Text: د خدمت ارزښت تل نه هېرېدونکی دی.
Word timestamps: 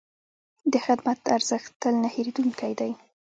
د 0.71 0.73
خدمت 0.85 1.19
ارزښت 1.35 1.71
تل 1.81 1.95
نه 2.03 2.09
هېرېدونکی 2.15 2.73
دی. 2.79 2.91